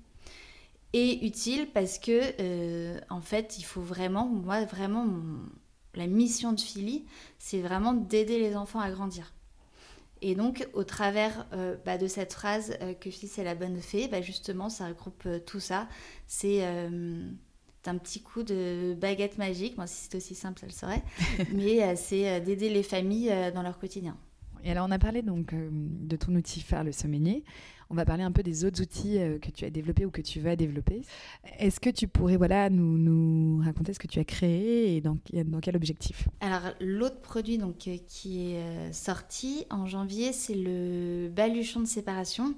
Et 0.93 1.25
utile 1.25 1.67
parce 1.73 1.99
que 1.99 2.21
euh, 2.39 2.99
en 3.09 3.21
fait 3.21 3.57
il 3.59 3.63
faut 3.63 3.81
vraiment, 3.81 4.25
moi 4.27 4.63
vraiment 4.65 5.05
mon- 5.05 5.49
la 5.93 6.07
mission 6.07 6.53
de 6.53 6.59
Philly, 6.59 7.05
c'est 7.39 7.61
vraiment 7.61 7.93
d'aider 7.93 8.39
les 8.39 8.55
enfants 8.55 8.79
à 8.81 8.91
grandir. 8.91 9.33
Et 10.21 10.35
donc, 10.35 10.67
au 10.73 10.83
travers 10.83 11.45
euh, 11.53 11.75
bah, 11.85 11.97
de 11.97 12.07
cette 12.07 12.33
phrase 12.33 12.77
euh, 12.81 12.93
que 12.93 13.09
Philly 13.11 13.27
c'est 13.27 13.43
la 13.43 13.55
bonne 13.55 13.79
fée, 13.81 14.07
bah, 14.07 14.21
justement, 14.21 14.69
ça 14.69 14.87
regroupe 14.87 15.27
tout 15.45 15.59
ça. 15.59 15.87
C'est 16.27 16.63
un 17.87 17.97
petit 17.97 18.21
coup 18.21 18.43
de 18.43 18.95
baguette 18.99 19.37
magique. 19.37 19.77
Moi, 19.77 19.87
si 19.87 20.03
c'était 20.03 20.17
aussi 20.17 20.35
simple, 20.35 20.59
ça 20.59 20.65
le 20.65 20.71
serait. 20.71 21.03
Mais 21.53 21.95
c'est 21.95 22.41
d'aider 22.41 22.69
les 22.69 22.83
familles 22.83 23.33
dans 23.53 23.61
leur 23.61 23.77
quotidien. 23.79 24.17
Et 24.65 24.71
alors, 24.71 24.87
on 24.87 24.91
a 24.91 24.97
parlé 24.97 25.21
donc 25.21 25.53
euh, 25.53 25.69
de 25.71 26.15
ton 26.15 26.33
outil 26.33 26.59
phare, 26.59 26.83
le 26.83 26.91
sommeiller. 26.91 27.43
On 27.91 27.93
va 27.93 28.03
parler 28.03 28.23
un 28.23 28.31
peu 28.31 28.41
des 28.41 28.65
autres 28.65 28.81
outils 28.81 29.19
euh, 29.19 29.37
que 29.37 29.51
tu 29.51 29.63
as 29.63 29.69
développés 29.69 30.07
ou 30.07 30.09
que 30.09 30.21
tu 30.21 30.39
vas 30.39 30.55
développer. 30.55 31.03
Est-ce 31.59 31.79
que 31.79 31.91
tu 31.91 32.07
pourrais 32.07 32.35
voilà, 32.35 32.71
nous, 32.71 33.61
raconter 33.63 33.93
ce 33.93 33.99
que 33.99 34.07
tu 34.07 34.17
as 34.17 34.23
créé 34.23 34.97
et 34.97 35.01
dans, 35.01 35.19
dans 35.45 35.59
quel 35.59 35.75
objectif? 35.75 36.27
Alors, 36.41 36.73
l'autre 36.81 37.21
produit 37.21 37.59
donc, 37.59 37.87
euh, 37.87 37.97
qui 38.07 38.53
est 38.53 38.91
sorti 38.91 39.67
en 39.69 39.85
janvier, 39.85 40.33
c'est 40.33 40.55
le 40.55 41.29
baluchon 41.29 41.81
de 41.81 41.85
séparation. 41.85 42.55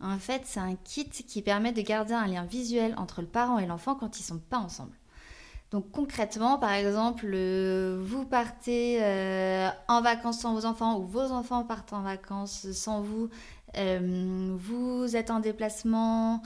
En 0.00 0.18
fait, 0.18 0.42
c'est 0.44 0.60
un 0.60 0.76
kit 0.76 1.08
qui 1.08 1.42
permet 1.42 1.72
de 1.72 1.82
garder 1.82 2.14
un 2.14 2.28
lien 2.28 2.44
visuel 2.44 2.94
entre 2.98 3.20
le 3.20 3.26
parent 3.26 3.58
et 3.58 3.66
l'enfant 3.66 3.96
quand 3.96 4.20
ils 4.20 4.22
sont 4.22 4.38
pas 4.38 4.58
ensemble. 4.58 4.92
Donc 5.70 5.90
concrètement, 5.90 6.58
par 6.58 6.72
exemple, 6.72 7.26
euh, 7.34 8.00
vous 8.02 8.24
partez 8.24 8.98
euh, 9.02 9.68
en 9.88 10.00
vacances 10.00 10.40
sans 10.40 10.54
vos 10.54 10.64
enfants 10.64 10.98
ou 10.98 11.06
vos 11.06 11.30
enfants 11.30 11.62
partent 11.64 11.92
en 11.92 12.00
vacances 12.00 12.70
sans 12.72 13.02
vous, 13.02 13.28
euh, 13.76 14.56
vous 14.56 15.14
êtes 15.14 15.30
en 15.30 15.40
déplacement, 15.40 16.40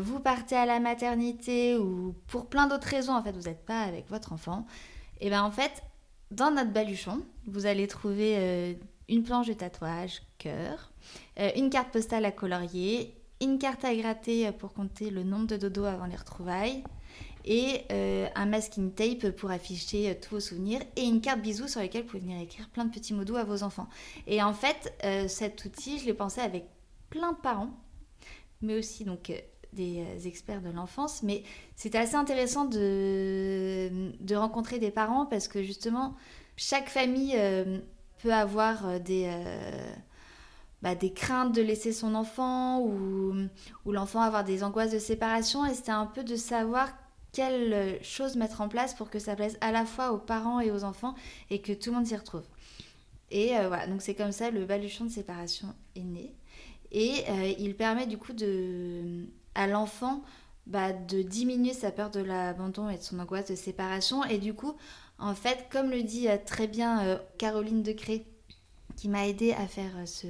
vous 0.00 0.20
partez 0.20 0.54
à 0.54 0.64
la 0.64 0.78
maternité 0.78 1.76
ou 1.76 2.14
pour 2.28 2.46
plein 2.46 2.68
d'autres 2.68 2.86
raisons, 2.86 3.14
en 3.14 3.22
fait, 3.22 3.32
vous 3.32 3.48
n'êtes 3.48 3.64
pas 3.64 3.80
avec 3.80 4.08
votre 4.10 4.32
enfant. 4.32 4.64
Et 5.20 5.28
bien 5.28 5.42
en 5.42 5.50
fait, 5.50 5.82
dans 6.30 6.52
notre 6.52 6.70
baluchon, 6.70 7.22
vous 7.48 7.66
allez 7.66 7.88
trouver 7.88 8.78
une 9.08 9.24
planche 9.24 9.48
de 9.48 9.54
tatouage, 9.54 10.22
cœur, 10.38 10.92
une 11.56 11.68
carte 11.68 11.90
postale 11.90 12.24
à 12.26 12.30
colorier, 12.30 13.16
une 13.40 13.58
carte 13.58 13.84
à 13.84 13.92
gratter 13.96 14.52
pour 14.52 14.72
compter 14.72 15.10
le 15.10 15.24
nombre 15.24 15.48
de 15.48 15.56
dodos 15.56 15.84
avant 15.84 16.06
les 16.06 16.16
retrouvailles, 16.16 16.84
et 17.44 17.82
euh, 17.90 18.26
un 18.34 18.46
masking 18.46 18.92
tape 18.92 19.30
pour 19.30 19.50
afficher 19.50 20.10
euh, 20.10 20.14
tous 20.20 20.34
vos 20.36 20.40
souvenirs, 20.40 20.80
et 20.96 21.02
une 21.02 21.20
carte 21.20 21.40
bisous 21.40 21.68
sur 21.68 21.80
laquelle 21.80 22.02
vous 22.02 22.08
pouvez 22.08 22.22
venir 22.22 22.40
écrire 22.40 22.68
plein 22.68 22.84
de 22.84 22.90
petits 22.90 23.14
mots 23.14 23.24
doux 23.24 23.36
à 23.36 23.44
vos 23.44 23.62
enfants. 23.62 23.88
Et 24.26 24.42
en 24.42 24.52
fait, 24.52 24.94
euh, 25.04 25.28
cet 25.28 25.64
outil, 25.64 25.98
je 25.98 26.06
l'ai 26.06 26.14
pensé 26.14 26.40
avec 26.40 26.66
plein 27.10 27.32
de 27.32 27.38
parents, 27.38 27.70
mais 28.60 28.78
aussi 28.78 29.04
donc 29.04 29.32
des 29.72 30.26
experts 30.26 30.60
de 30.60 30.70
l'enfance. 30.70 31.22
Mais 31.22 31.42
c'était 31.76 31.98
assez 31.98 32.16
intéressant 32.16 32.64
de, 32.64 34.12
de 34.20 34.34
rencontrer 34.34 34.78
des 34.78 34.90
parents 34.90 35.26
parce 35.26 35.48
que 35.48 35.62
justement, 35.62 36.16
chaque 36.56 36.88
famille 36.88 37.36
peut 38.22 38.32
avoir 38.32 38.98
des, 39.00 39.30
bah, 40.82 40.94
des 40.94 41.12
craintes 41.12 41.54
de 41.54 41.62
laisser 41.62 41.92
son 41.92 42.14
enfant 42.14 42.80
ou, 42.80 43.34
ou 43.84 43.92
l'enfant 43.92 44.20
avoir 44.20 44.44
des 44.44 44.64
angoisses 44.64 44.92
de 44.92 44.98
séparation. 44.98 45.64
Et 45.64 45.74
c'était 45.74 45.92
un 45.92 46.06
peu 46.06 46.24
de 46.24 46.36
savoir 46.36 46.88
quelles 47.32 47.72
euh, 47.72 48.02
choses 48.02 48.36
mettre 48.36 48.60
en 48.60 48.68
place 48.68 48.94
pour 48.94 49.10
que 49.10 49.18
ça 49.18 49.36
plaise 49.36 49.58
à 49.60 49.72
la 49.72 49.84
fois 49.84 50.12
aux 50.12 50.18
parents 50.18 50.60
et 50.60 50.70
aux 50.70 50.84
enfants 50.84 51.14
et 51.50 51.60
que 51.60 51.72
tout 51.72 51.90
le 51.90 51.96
monde 51.96 52.06
s'y 52.06 52.16
retrouve. 52.16 52.44
Et 53.30 53.56
euh, 53.56 53.68
voilà, 53.68 53.86
donc 53.86 54.02
c'est 54.02 54.14
comme 54.14 54.32
ça 54.32 54.50
le 54.50 54.64
baluchon 54.64 55.04
de 55.04 55.10
séparation 55.10 55.74
est 55.94 56.00
né. 56.00 56.34
Et 56.90 57.24
euh, 57.28 57.52
il 57.58 57.76
permet 57.76 58.06
du 58.06 58.16
coup 58.16 58.32
à 59.54 59.66
l'enfant 59.66 60.22
bah, 60.66 60.92
de 60.92 61.22
diminuer 61.22 61.74
sa 61.74 61.90
peur 61.90 62.10
de 62.10 62.20
l'abandon 62.20 62.88
et 62.88 62.96
de 62.96 63.02
son 63.02 63.18
angoisse 63.18 63.50
de 63.50 63.54
séparation. 63.54 64.24
Et 64.24 64.38
du 64.38 64.54
coup, 64.54 64.74
en 65.18 65.34
fait, 65.34 65.66
comme 65.70 65.90
le 65.90 66.02
dit 66.02 66.28
très 66.46 66.66
bien 66.66 67.04
euh, 67.04 67.18
Caroline 67.36 67.82
Decré, 67.82 68.26
qui 68.96 69.08
m'a 69.08 69.28
aidé 69.28 69.52
à 69.52 69.66
faire 69.66 69.92
ce, 70.06 70.26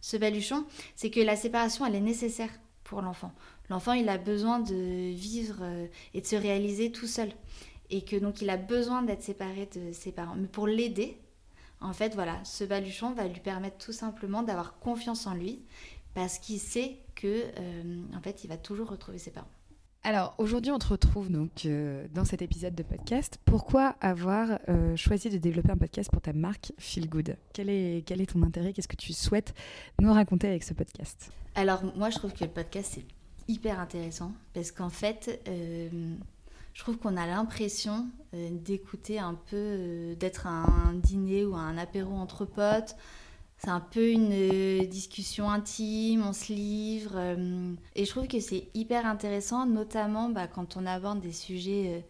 ce 0.00 0.16
baluchon, 0.16 0.64
c'est 0.96 1.10
que 1.10 1.20
la 1.20 1.36
séparation, 1.36 1.86
elle 1.86 1.94
est 1.94 2.00
nécessaire 2.00 2.50
pour 2.82 3.00
l'enfant. 3.00 3.32
L'enfant, 3.70 3.92
il 3.92 4.08
a 4.08 4.18
besoin 4.18 4.60
de 4.60 5.10
vivre 5.12 5.58
euh, 5.62 5.86
et 6.12 6.20
de 6.20 6.26
se 6.26 6.36
réaliser 6.36 6.92
tout 6.92 7.06
seul. 7.06 7.30
Et 7.90 8.02
que 8.02 8.16
donc, 8.16 8.42
il 8.42 8.50
a 8.50 8.56
besoin 8.56 9.02
d'être 9.02 9.22
séparé 9.22 9.68
de 9.74 9.92
ses 9.92 10.12
parents. 10.12 10.36
Mais 10.36 10.48
pour 10.48 10.66
l'aider, 10.66 11.18
en 11.80 11.92
fait, 11.92 12.14
voilà, 12.14 12.42
ce 12.44 12.64
baluchon 12.64 13.12
va 13.12 13.26
lui 13.26 13.40
permettre 13.40 13.78
tout 13.78 13.92
simplement 13.92 14.42
d'avoir 14.42 14.78
confiance 14.78 15.26
en 15.26 15.34
lui 15.34 15.62
parce 16.14 16.38
qu'il 16.38 16.58
sait 16.58 16.98
que, 17.14 17.44
euh, 17.58 18.02
en 18.16 18.20
fait, 18.20 18.44
il 18.44 18.48
va 18.48 18.56
toujours 18.56 18.88
retrouver 18.88 19.18
ses 19.18 19.30
parents. 19.30 19.50
Alors 20.06 20.34
aujourd'hui, 20.36 20.70
on 20.70 20.78
te 20.78 20.86
retrouve 20.86 21.30
donc 21.30 21.64
euh, 21.64 22.06
dans 22.12 22.26
cet 22.26 22.42
épisode 22.42 22.74
de 22.74 22.82
podcast. 22.82 23.38
Pourquoi 23.46 23.96
avoir 24.02 24.58
euh, 24.68 24.94
choisi 24.96 25.30
de 25.30 25.38
développer 25.38 25.70
un 25.70 25.78
podcast 25.78 26.10
pour 26.10 26.20
ta 26.20 26.34
marque 26.34 26.72
Feel 26.78 27.08
Good 27.08 27.36
quel 27.54 27.70
est, 27.70 28.04
quel 28.06 28.20
est 28.20 28.26
ton 28.26 28.42
intérêt? 28.42 28.74
Qu'est-ce 28.74 28.88
que 28.88 28.96
tu 28.96 29.14
souhaites 29.14 29.54
nous 30.00 30.12
raconter 30.12 30.46
avec 30.46 30.62
ce 30.62 30.74
podcast? 30.74 31.32
Alors 31.54 31.82
moi, 31.96 32.10
je 32.10 32.18
trouve 32.18 32.34
que 32.34 32.44
le 32.44 32.50
podcast 32.50 32.92
c'est 32.96 33.04
hyper 33.48 33.80
intéressant 33.80 34.32
parce 34.52 34.70
qu'en 34.72 34.90
fait, 34.90 35.42
euh, 35.48 36.14
je 36.72 36.80
trouve 36.80 36.98
qu'on 36.98 37.16
a 37.16 37.26
l'impression 37.26 38.06
d'écouter 38.32 39.20
un 39.20 39.34
peu, 39.34 40.16
d'être 40.18 40.48
à 40.48 40.50
un 40.50 40.92
dîner 40.94 41.44
ou 41.44 41.54
à 41.54 41.60
un 41.60 41.78
apéro 41.78 42.14
entre 42.14 42.44
potes 42.44 42.96
c'est 43.64 43.70
un 43.70 43.80
peu 43.80 44.10
une 44.10 44.32
euh, 44.32 44.84
discussion 44.84 45.50
intime, 45.50 46.22
on 46.26 46.32
se 46.32 46.52
livre. 46.52 47.12
Euh, 47.14 47.72
et 47.94 48.04
je 48.04 48.10
trouve 48.10 48.26
que 48.26 48.40
c'est 48.40 48.68
hyper 48.74 49.06
intéressant, 49.06 49.64
notamment 49.66 50.28
bah, 50.28 50.46
quand 50.46 50.76
on 50.76 50.84
aborde 50.84 51.20
des 51.20 51.32
sujets 51.32 51.94
euh, 51.94 52.00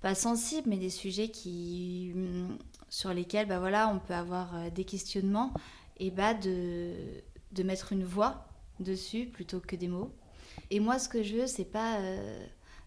pas 0.00 0.14
sensibles, 0.14 0.68
mais 0.68 0.76
des 0.76 0.90
sujets 0.90 1.28
qui, 1.28 2.12
mm, 2.14 2.56
sur 2.88 3.12
lesquels 3.12 3.48
bah, 3.48 3.58
voilà, 3.58 3.88
on 3.88 3.98
peut 3.98 4.14
avoir 4.14 4.70
des 4.70 4.84
questionnements, 4.84 5.52
et 5.98 6.10
bah, 6.10 6.34
de, 6.34 6.92
de 7.52 7.62
mettre 7.64 7.92
une 7.92 8.04
voix 8.04 8.46
dessus 8.78 9.26
plutôt 9.26 9.60
que 9.60 9.74
des 9.74 9.88
mots. 9.88 10.12
Et 10.70 10.80
moi, 10.80 10.98
ce 10.98 11.08
que 11.08 11.22
je 11.22 11.36
veux, 11.36 11.46
c'est 11.46 11.64
pas 11.64 11.98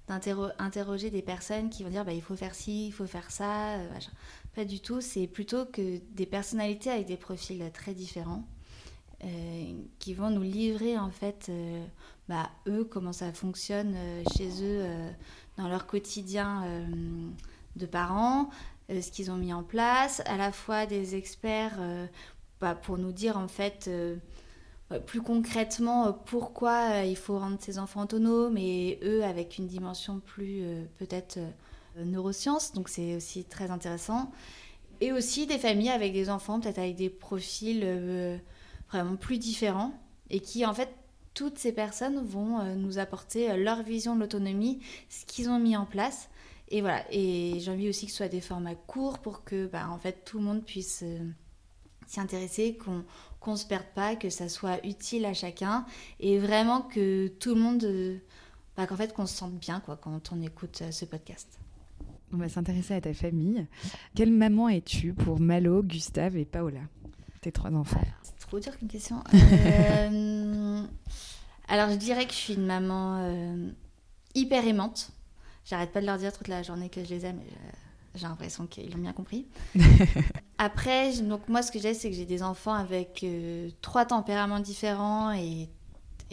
d'interroger 0.07 1.09
des 1.09 1.21
personnes 1.21 1.69
qui 1.69 1.83
vont 1.83 1.89
dire 1.89 2.05
bah, 2.05 2.13
il 2.13 2.21
faut 2.21 2.35
faire 2.35 2.55
ci, 2.55 2.87
il 2.87 2.91
faut 2.91 3.07
faire 3.07 3.31
ça. 3.31 3.77
Pas 4.55 4.65
du 4.65 4.79
tout, 4.79 5.01
c'est 5.01 5.27
plutôt 5.27 5.65
que 5.65 5.99
des 6.11 6.25
personnalités 6.25 6.89
avec 6.89 7.07
des 7.07 7.17
profils 7.17 7.71
très 7.73 7.93
différents 7.93 8.45
euh, 9.25 9.73
qui 9.99 10.13
vont 10.13 10.29
nous 10.29 10.41
livrer 10.41 10.97
en 10.97 11.09
fait, 11.09 11.45
euh, 11.47 11.85
bah, 12.27 12.49
eux, 12.67 12.83
comment 12.83 13.13
ça 13.13 13.31
fonctionne 13.31 13.93
euh, 13.95 14.23
chez 14.35 14.49
eux 14.61 14.85
dans 15.57 15.69
leur 15.69 15.85
quotidien 15.87 16.63
de 17.75 17.85
parents, 17.85 18.49
ce 18.89 19.11
qu'ils 19.11 19.31
ont 19.31 19.37
mis 19.37 19.53
en 19.53 19.63
place, 19.63 20.21
à 20.25 20.35
la 20.35 20.51
fois 20.51 20.87
des 20.87 21.15
experts 21.15 21.77
bah, 22.59 22.75
pour 22.75 22.97
nous 22.97 23.11
dire 23.11 23.37
en 23.37 23.47
fait 23.47 23.89
plus 25.05 25.21
concrètement 25.21 26.13
pourquoi 26.13 27.03
il 27.03 27.17
faut 27.17 27.39
rendre 27.39 27.57
ses 27.59 27.79
enfants 27.79 28.03
autonomes 28.03 28.57
et 28.57 28.99
eux 29.03 29.23
avec 29.23 29.57
une 29.57 29.67
dimension 29.67 30.19
plus 30.19 30.63
peut-être 30.99 31.39
euh, 31.97 32.05
neurosciences, 32.05 32.73
donc 32.73 32.89
c'est 32.89 33.15
aussi 33.15 33.43
très 33.43 33.69
intéressant. 33.69 34.31
Et 35.01 35.11
aussi 35.11 35.45
des 35.45 35.59
familles 35.59 35.89
avec 35.89 36.13
des 36.13 36.29
enfants, 36.29 36.59
peut-être 36.59 36.79
avec 36.79 36.95
des 36.95 37.09
profils 37.09 37.81
euh, 37.83 38.37
vraiment 38.89 39.15
plus 39.15 39.37
différents, 39.37 39.93
et 40.29 40.39
qui 40.39 40.65
en 40.65 40.73
fait, 40.73 40.89
toutes 41.33 41.57
ces 41.57 41.71
personnes 41.71 42.23
vont 42.25 42.59
euh, 42.59 42.75
nous 42.75 42.99
apporter 42.99 43.55
leur 43.57 43.83
vision 43.83 44.15
de 44.15 44.21
l'autonomie, 44.21 44.81
ce 45.09 45.25
qu'ils 45.25 45.49
ont 45.49 45.59
mis 45.59 45.77
en 45.77 45.85
place. 45.85 46.29
Et 46.69 46.81
voilà, 46.81 47.03
et 47.11 47.59
j'ai 47.59 47.71
envie 47.71 47.89
aussi 47.89 48.05
que 48.05 48.11
ce 48.11 48.17
soit 48.17 48.27
des 48.27 48.41
formats 48.41 48.75
courts 48.75 49.19
pour 49.19 49.43
que 49.43 49.67
bah, 49.67 49.89
en 49.89 49.99
fait, 49.99 50.23
tout 50.25 50.39
le 50.39 50.45
monde 50.45 50.63
puisse 50.63 51.03
s'y 52.07 52.19
intéresser, 52.19 52.77
qu'on 52.77 53.03
ne 53.51 53.57
se 53.57 53.65
perde 53.65 53.85
pas, 53.93 54.15
que 54.15 54.29
ça 54.29 54.49
soit 54.49 54.85
utile 54.85 55.25
à 55.25 55.33
chacun, 55.33 55.85
et 56.19 56.39
vraiment 56.39 56.81
que 56.81 57.27
tout 57.27 57.53
le 57.53 57.61
monde, 57.61 58.21
bah, 58.75 58.87
qu'en 58.87 58.95
fait, 58.95 59.13
qu'on 59.13 59.25
se 59.25 59.35
sente 59.35 59.53
bien 59.53 59.79
quoi, 59.79 59.97
quand 59.97 60.31
on 60.31 60.41
écoute 60.41 60.83
ce 60.89 61.05
podcast. 61.05 61.59
On 62.33 62.37
va 62.37 62.49
s'intéresser 62.49 62.95
à 62.95 63.01
ta 63.01 63.13
famille. 63.13 63.67
Quelle 64.15 64.31
maman 64.31 64.67
es-tu 64.67 65.13
pour 65.13 65.39
Malo, 65.39 65.83
Gustave 65.83 66.35
et 66.35 66.45
Paola 66.45 66.79
Tes 67.41 67.51
trois 67.51 67.71
enfants? 67.71 68.01
C'est 68.23 68.39
trop 68.39 68.59
dur 68.59 68.77
comme 68.77 68.89
question. 68.89 69.23
Euh, 70.05 70.83
alors, 71.69 71.89
je 71.89 71.95
dirais 71.95 72.25
que 72.25 72.33
je 72.33 72.37
suis 72.37 72.53
une 72.55 72.65
maman 72.65 73.19
euh, 73.21 73.69
hyper 74.35 74.67
aimante. 74.67 75.11
J'arrête 75.65 75.91
pas 75.91 76.01
de 76.01 76.05
leur 76.05 76.17
dire 76.17 76.33
toute 76.33 76.49
la 76.49 76.61
journée 76.61 76.89
que 76.89 77.03
je 77.03 77.09
les 77.09 77.25
aime. 77.25 77.39
Euh, 77.39 77.71
j'ai 78.15 78.27
l'impression 78.27 78.67
qu'ils 78.67 78.95
ont 78.95 78.99
bien 78.99 79.13
compris. 79.13 79.47
Après, 80.57 81.13
donc 81.17 81.47
moi, 81.49 81.61
ce 81.61 81.71
que 81.71 81.79
j'ai, 81.79 81.93
c'est 81.93 82.09
que 82.09 82.15
j'ai 82.15 82.25
des 82.25 82.43
enfants 82.43 82.73
avec 82.73 83.25
trois 83.81 84.05
tempéraments 84.05 84.59
différents 84.59 85.31
et 85.31 85.69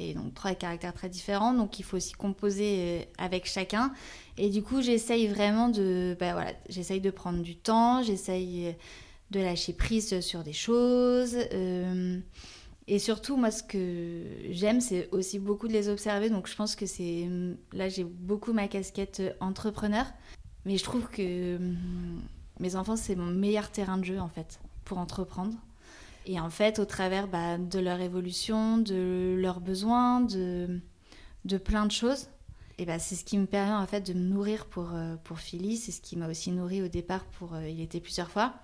et 0.01 0.15
donc 0.15 0.35
trois 0.35 0.55
caractères 0.55 0.95
très 0.95 1.09
différents, 1.09 1.53
donc 1.53 1.79
il 1.79 1.83
faut 1.85 1.99
aussi 1.99 2.13
composer 2.13 2.77
euh, 2.79 3.03
avec 3.19 3.47
chacun. 3.47 3.93
Et 4.39 4.49
du 4.49 4.63
coup, 4.63 4.81
j'essaye 4.81 5.29
vraiment 5.29 5.69
de, 5.69 6.17
bah 6.19 6.33
voilà, 6.33 6.53
j'essaye 6.69 7.01
de 7.01 7.11
prendre 7.11 7.43
du 7.43 7.57
temps, 7.57 8.03
j'essaye 8.03 8.69
euh, 8.69 8.73
de 9.31 9.41
lâcher 9.41 9.75
prise 9.75 10.21
sur 10.21 10.43
des 10.43 10.55
choses. 10.55 11.37
Euh, 11.53 12.19
et 12.87 12.99
surtout, 12.99 13.37
moi, 13.37 13.51
ce 13.51 13.63
que 13.63 14.23
j'aime, 14.51 14.81
c'est 14.81 15.09
aussi 15.13 15.39
beaucoup 15.39 15.69
de 15.69 15.73
les 15.75 15.89
observer. 15.89 16.31
Donc, 16.31 16.49
je 16.49 16.57
pense 16.57 16.75
que 16.75 16.87
c'est 16.87 17.29
là, 17.73 17.89
j'ai 17.89 18.05
beaucoup 18.05 18.53
ma 18.53 18.67
casquette 18.69 19.23
entrepreneur, 19.39 20.07
mais 20.65 20.77
je 20.77 20.85
trouve 20.85 21.09
que 21.09 21.59
mes 22.59 22.77
enfants, 22.77 22.97
c'est 22.97 23.17
mon 23.17 23.27
meilleur 23.27 23.71
terrain 23.71 23.99
de 23.99 24.05
jeu 24.05 24.21
en 24.21 24.29
fait 24.29 24.61
pour 24.85 24.99
entreprendre. 24.99 25.55
Et 26.27 26.39
en 26.39 26.51
fait, 26.51 26.79
au 26.79 26.85
travers 26.85 27.27
bah, 27.27 27.59
de 27.59 27.79
leur 27.79 28.01
évolution, 28.01 28.79
de 28.79 29.37
leurs 29.39 29.61
besoins, 29.61 30.21
de, 30.21 30.81
de 31.45 31.57
plein 31.57 31.87
de 31.87 31.93
choses, 31.93 32.29
et 32.81 32.87
bah, 32.87 32.99
c'est 32.99 33.15
ce 33.15 33.27
qui 33.27 33.37
me 33.37 33.45
permet 33.45 33.75
en 33.75 33.87
fait 33.87 34.01
de 34.01 34.15
me 34.15 34.21
nourrir 34.21 34.65
pour, 34.65 34.95
euh, 34.95 35.15
pour 35.25 35.39
Philly. 35.39 35.77
C'est 35.77 35.93
ce 35.93 36.01
qui 36.01 36.17
m'a 36.17 36.29
aussi 36.29 36.51
nourri 36.51 36.81
au 36.81 36.89
départ 36.89 37.27
pour 37.27 37.55
euh, 37.55 37.69
Il 37.69 37.79
était 37.83 38.01
plusieurs 38.01 38.31
fois. 38.31 38.55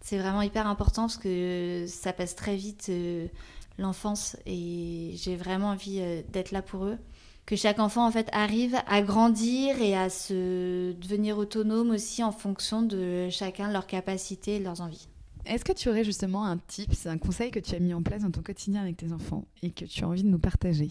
C'est 0.00 0.16
vraiment 0.16 0.40
hyper 0.40 0.66
important 0.66 1.02
parce 1.02 1.18
que 1.18 1.84
ça 1.86 2.14
passe 2.14 2.34
très 2.34 2.56
vite 2.56 2.86
euh, 2.88 3.28
l'enfance 3.76 4.38
et 4.46 5.12
j'ai 5.16 5.36
vraiment 5.36 5.68
envie 5.68 6.00
d'être 6.30 6.50
là 6.50 6.62
pour 6.62 6.86
eux. 6.86 6.96
Que 7.44 7.56
chaque 7.56 7.80
enfant 7.80 8.06
en 8.06 8.10
fait 8.10 8.28
arrive 8.32 8.76
à 8.86 9.02
grandir 9.02 9.80
et 9.82 9.96
à 9.96 10.10
se 10.10 10.92
devenir 10.92 11.38
autonome 11.38 11.90
aussi 11.90 12.22
en 12.22 12.32
fonction 12.32 12.82
de 12.82 13.28
chacun 13.30 13.68
de 13.68 13.72
leurs 13.72 13.86
capacités 13.86 14.56
et 14.56 14.58
de 14.60 14.64
leurs 14.64 14.80
envies. 14.80 15.08
Est-ce 15.44 15.64
que 15.64 15.72
tu 15.72 15.88
aurais 15.88 16.04
justement 16.04 16.44
un 16.44 16.56
tips, 16.56 17.06
un 17.06 17.18
conseil 17.18 17.50
que 17.50 17.58
tu 17.58 17.74
as 17.74 17.80
mis 17.80 17.94
en 17.94 18.02
place 18.02 18.22
dans 18.22 18.30
ton 18.30 18.42
quotidien 18.42 18.80
avec 18.80 18.96
tes 18.96 19.12
enfants 19.12 19.44
et 19.62 19.72
que 19.72 19.84
tu 19.84 20.04
as 20.04 20.08
envie 20.08 20.22
de 20.22 20.28
nous 20.28 20.38
partager? 20.38 20.90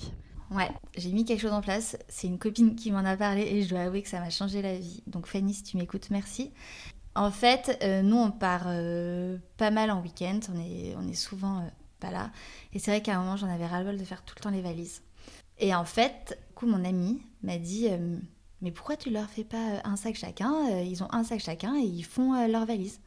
Ouais, 0.52 0.70
j'ai 0.98 1.14
mis 1.14 1.24
quelque 1.24 1.40
chose 1.40 1.54
en 1.54 1.62
place. 1.62 1.98
C'est 2.10 2.28
une 2.28 2.38
copine 2.38 2.76
qui 2.76 2.92
m'en 2.92 3.06
a 3.06 3.16
parlé 3.16 3.44
et 3.44 3.64
je 3.64 3.70
dois 3.70 3.80
avouer 3.80 4.02
que 4.02 4.10
ça 4.10 4.20
m'a 4.20 4.30
changé 4.30 4.62
la 4.62 4.78
vie. 4.78 5.02
Donc 5.08 5.26
Fanny, 5.28 5.54
si 5.54 5.64
tu 5.64 5.78
m'écoutes, 5.78 6.10
merci. 6.10 6.52
En 7.16 7.32
fait, 7.32 7.78
euh, 7.84 8.02
nous, 8.02 8.18
on 8.18 8.32
part 8.32 8.64
euh, 8.68 9.38
pas 9.56 9.72
mal 9.72 9.90
en 9.92 10.02
week-end. 10.02 10.40
On 10.54 10.60
est, 10.60 10.96
on 10.98 11.08
est 11.08 11.14
souvent 11.14 11.60
euh, 11.60 11.70
pas 12.02 12.12
là. 12.12 12.32
Et 12.74 12.80
c'est 12.80 12.92
vrai 12.92 13.02
qu'à 13.02 13.18
un 13.18 13.22
moment, 13.22 13.38
j'en 13.38 13.50
avais 13.50 13.66
ras-le-bol 13.66 13.98
de 13.98 14.04
faire 14.04 14.24
tout 14.24 14.36
le 14.38 14.42
temps 14.42 14.50
les 14.50 14.62
valises. 14.62 15.02
Et 15.62 15.74
en 15.74 15.86
fait, 15.86 16.38
du 16.50 16.56
coup, 16.56 16.66
mon 16.66 16.84
ami 16.84 17.22
m'a 17.44 17.58
dit 17.58 17.88
Mais 18.62 18.72
pourquoi 18.72 18.98
tu 18.98 19.10
leur 19.10 19.30
fais 19.30 19.46
pas 19.46 19.82
un 19.86 19.96
sac 19.96 20.16
chacun 20.16 20.82
Ils 20.82 21.04
ont 21.04 21.08
un 21.12 21.24
sac 21.24 21.40
chacun 21.40 21.78
et 21.78 21.86
ils 21.86 22.04
font 22.04 22.46
leurs 22.48 22.66
valises. 22.66 23.00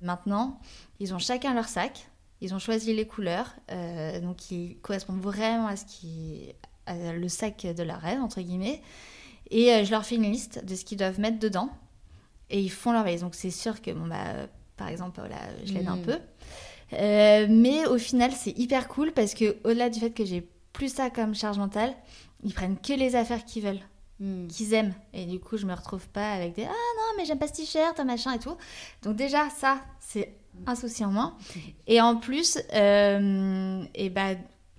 Maintenant, 0.00 0.60
ils 1.00 1.14
ont 1.14 1.18
chacun 1.18 1.54
leur 1.54 1.68
sac. 1.68 2.08
Ils 2.40 2.54
ont 2.54 2.58
choisi 2.58 2.92
les 2.92 3.06
couleurs, 3.06 3.54
euh, 3.70 4.20
donc 4.20 4.36
qui 4.36 4.76
correspondent 4.82 5.22
vraiment 5.22 5.66
à 5.66 5.76
ce 5.76 5.86
qui, 5.86 6.52
le 6.86 7.28
sac 7.28 7.66
de 7.66 7.82
leur 7.82 7.98
rêve 7.98 8.20
entre 8.20 8.40
guillemets. 8.40 8.82
Et 9.50 9.72
euh, 9.72 9.84
je 9.84 9.90
leur 9.90 10.04
fais 10.04 10.16
une 10.16 10.30
liste 10.30 10.64
de 10.64 10.74
ce 10.74 10.84
qu'ils 10.84 10.98
doivent 10.98 11.20
mettre 11.20 11.38
dedans, 11.38 11.70
et 12.50 12.60
ils 12.60 12.70
font 12.70 12.92
leur 12.92 13.04
valise. 13.04 13.22
Donc 13.22 13.34
c'est 13.34 13.50
sûr 13.50 13.80
que 13.80 13.90
bon 13.90 14.06
bah, 14.06 14.48
par 14.76 14.88
exemple, 14.88 15.18
voilà, 15.20 15.36
je 15.64 15.72
l'aide 15.72 15.88
un 15.88 15.96
mm. 15.96 16.02
peu. 16.02 16.18
Euh, 16.92 17.46
mais 17.48 17.86
au 17.86 17.98
final, 17.98 18.32
c'est 18.32 18.56
hyper 18.58 18.88
cool 18.88 19.12
parce 19.12 19.34
que 19.34 19.56
au-delà 19.64 19.88
du 19.88 19.98
fait 19.98 20.10
que 20.10 20.24
j'ai 20.24 20.46
plus 20.76 20.92
ça 20.92 21.10
comme 21.10 21.34
charge 21.34 21.58
mentale, 21.58 21.94
ils 22.44 22.54
prennent 22.54 22.78
que 22.78 22.92
les 22.92 23.16
affaires 23.16 23.44
qu'ils 23.44 23.64
veulent. 23.64 23.80
Hmm. 24.18 24.46
qu'ils 24.46 24.72
aiment. 24.72 24.94
Et 25.12 25.26
du 25.26 25.38
coup, 25.40 25.58
je 25.58 25.66
me 25.66 25.74
retrouve 25.74 26.08
pas 26.08 26.32
avec 26.32 26.54
des 26.54 26.64
Ah 26.64 26.68
non, 26.68 27.16
mais 27.18 27.26
j'aime 27.26 27.38
pas 27.38 27.48
ce 27.48 27.52
t-shirt, 27.52 27.98
machin 28.00 28.32
et 28.32 28.38
tout. 28.38 28.56
Donc, 29.02 29.16
déjà, 29.16 29.50
ça, 29.50 29.78
c'est 30.00 30.34
un 30.66 30.74
souci 30.74 31.04
en 31.04 31.10
moins. 31.10 31.36
Et 31.86 32.00
en 32.00 32.16
plus, 32.16 32.58
euh, 32.74 33.84
et 33.94 34.08
bah, 34.08 34.30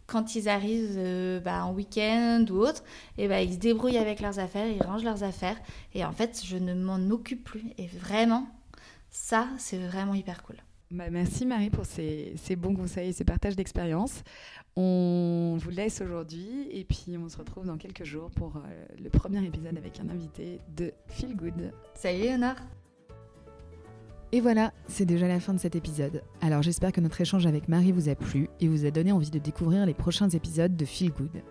quand 0.08 0.36
ils 0.36 0.50
arrivent 0.50 0.96
euh, 0.98 1.40
bah, 1.40 1.66
en 1.66 1.74
week-end 1.74 2.46
ou 2.50 2.56
autre, 2.56 2.84
et 3.20 3.28
bah, 3.28 3.42
ils 3.42 3.54
se 3.54 3.60
débrouillent 3.60 4.00
avec 4.00 4.22
leurs 4.22 4.40
affaires, 4.40 4.66
ils 4.68 4.82
rangent 4.82 5.04
leurs 5.04 5.24
affaires. 5.24 5.58
Et 5.94 6.04
en 6.04 6.14
fait, 6.14 6.42
je 6.44 6.58
ne 6.58 6.74
m'en 6.74 7.10
occupe 7.12 7.44
plus. 7.44 7.66
Et 7.78 7.86
vraiment, 7.88 8.48
ça, 9.12 9.48
c'est 9.58 9.78
vraiment 9.78 10.16
hyper 10.16 10.42
cool. 10.42 10.58
Bah, 10.90 11.10
merci 11.10 11.46
Marie 11.46 11.70
pour 11.70 11.86
ces, 11.86 12.36
bons 12.58 12.74
conseils, 12.74 13.12
ces 13.12 13.26
partages 13.26 13.56
d'expérience. 13.56 14.24
On 14.78 15.58
vous 15.60 15.70
laisse 15.70 16.02
aujourd'hui 16.02 16.70
et 16.72 16.86
puis 16.86 17.18
on 17.18 17.28
se 17.28 17.38
retrouve 17.38 17.66
dans 17.66 17.78
quelques 17.78 18.06
jours 18.06 18.32
pour 18.32 18.56
euh, 18.58 18.86
le 19.02 19.10
premier 19.10 19.44
épisode 19.44 19.78
avec 19.78 20.00
un 20.00 20.10
invité 20.10 20.62
de 20.76 20.94
Feel 21.08 21.36
Good. 21.36 21.74
Salut 21.94 22.22
Léonard 22.22 22.58
et 24.34 24.42
voilà, 24.42 24.74
c'est 24.90 25.06
déjà 25.06 25.26
la 25.26 25.40
fin 25.40 25.54
de 25.54 25.58
cet 25.58 25.78
épisode. 25.78 26.22
Alors 26.42 26.62
j'espère 26.62 26.92
que 26.92 27.00
notre 27.00 27.22
échange 27.22 27.46
avec 27.46 27.70
Marie 27.70 27.94
vous 27.94 28.10
a 28.10 28.16
plu 28.16 28.50
et 28.60 28.68
vous 28.68 28.86
a 28.86 28.92
donné 28.92 29.14
envie 29.14 29.30
de 29.30 29.40
découvrir 29.40 29.86
les 29.86 29.94
prochains 29.94 30.28
épisodes 30.28 30.76
de 30.76 30.84
Feel 30.84 31.12
Good. 31.12 31.42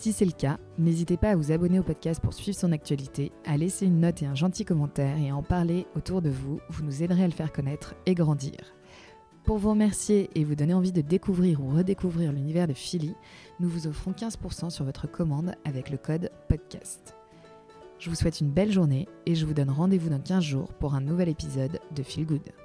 Si 0.00 0.12
c'est 0.12 0.26
le 0.26 0.32
cas, 0.32 0.58
n'hésitez 0.76 1.16
pas 1.16 1.30
à 1.30 1.36
vous 1.36 1.50
abonner 1.50 1.78
au 1.78 1.82
podcast 1.82 2.20
pour 2.20 2.34
suivre 2.34 2.58
son 2.58 2.72
actualité, 2.72 3.32
à 3.46 3.56
laisser 3.56 3.86
une 3.86 4.00
note 4.00 4.22
et 4.22 4.26
un 4.26 4.34
gentil 4.34 4.66
commentaire 4.66 5.16
et 5.16 5.30
à 5.30 5.36
en 5.36 5.42
parler 5.42 5.86
autour 5.96 6.20
de 6.20 6.28
vous, 6.28 6.60
vous 6.68 6.84
nous 6.84 7.02
aiderez 7.02 7.24
à 7.24 7.26
le 7.26 7.32
faire 7.32 7.52
connaître 7.52 7.94
et 8.04 8.14
grandir. 8.14 8.58
Pour 9.44 9.56
vous 9.56 9.70
remercier 9.70 10.28
et 10.34 10.44
vous 10.44 10.56
donner 10.56 10.74
envie 10.74 10.92
de 10.92 11.00
découvrir 11.00 11.62
ou 11.62 11.70
redécouvrir 11.70 12.32
l'univers 12.32 12.68
de 12.68 12.74
Philly, 12.74 13.14
nous 13.60 13.68
vous 13.68 13.86
offrons 13.86 14.12
15% 14.12 14.68
sur 14.68 14.84
votre 14.84 15.10
commande 15.10 15.54
avec 15.64 15.88
le 15.88 15.96
code 15.96 16.30
podcast. 16.48 17.16
Je 17.98 18.10
vous 18.10 18.16
souhaite 18.16 18.40
une 18.40 18.50
belle 18.50 18.72
journée 18.72 19.08
et 19.24 19.34
je 19.34 19.46
vous 19.46 19.54
donne 19.54 19.70
rendez-vous 19.70 20.10
dans 20.10 20.20
15 20.20 20.44
jours 20.44 20.74
pour 20.74 20.94
un 20.94 21.00
nouvel 21.00 21.30
épisode 21.30 21.80
de 21.94 22.02
Feel 22.02 22.26
Good. 22.26 22.63